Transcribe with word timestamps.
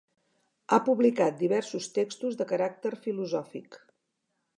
Ha 0.69 0.77
publicat 0.85 1.37
diversos 1.41 1.89
textos 1.97 2.39
de 2.39 2.47
caràcter 2.53 2.93
filosòfic. 3.05 3.79